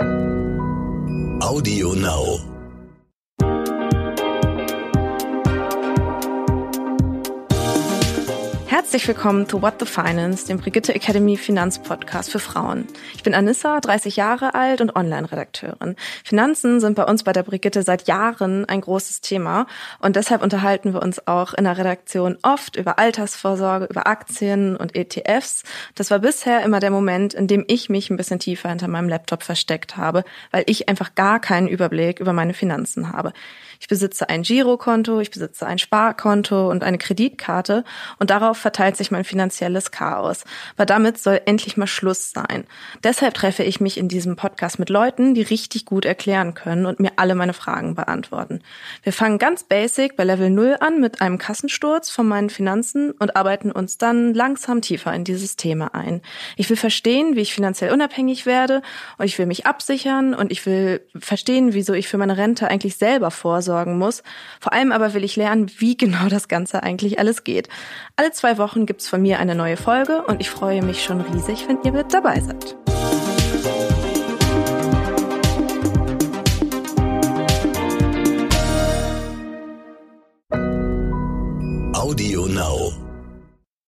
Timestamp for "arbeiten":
53.36-53.72